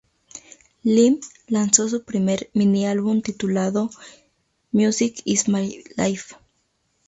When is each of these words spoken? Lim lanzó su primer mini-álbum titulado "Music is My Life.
Lim 0.83 1.19
lanzó 1.47 1.87
su 1.87 2.03
primer 2.03 2.49
mini-álbum 2.55 3.21
titulado 3.21 3.91
"Music 4.71 5.21
is 5.25 5.47
My 5.47 5.83
Life. 5.95 6.33